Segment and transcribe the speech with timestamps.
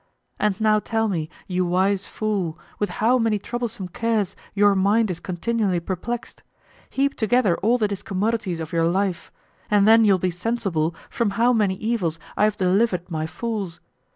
[0.39, 5.19] And now tell me, you wise fool, with how many troublesome cares your mind is
[5.19, 6.41] continually perplexed;
[6.89, 9.31] heap together all the discommodities of your life,
[9.69, 13.79] and then you'll be sensible from how many evils I have delivered my fools.